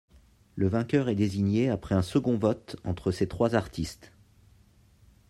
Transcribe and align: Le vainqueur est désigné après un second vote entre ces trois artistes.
Le 0.55 0.67
vainqueur 0.67 1.09
est 1.09 1.15
désigné 1.15 1.69
après 1.69 1.93
un 1.93 2.01
second 2.01 2.35
vote 2.35 2.75
entre 2.85 3.11
ces 3.11 3.27
trois 3.27 3.53
artistes. 3.53 4.13